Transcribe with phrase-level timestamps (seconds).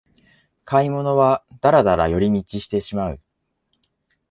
[0.65, 3.19] 買い物はダラダラ寄り道してしまう